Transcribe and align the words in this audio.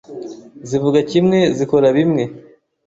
zivuga 0.69 0.99
kimwe 1.11 1.39
zikora 1.57 1.87
bimwe 1.97 2.23